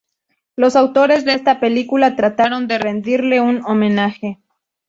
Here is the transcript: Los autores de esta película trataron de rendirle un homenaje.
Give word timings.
Los 0.55 0.75
autores 0.75 1.25
de 1.25 1.35
esta 1.35 1.59
película 1.59 2.15
trataron 2.15 2.67
de 2.67 2.79
rendirle 2.79 3.39
un 3.39 3.61
homenaje. 3.63 4.39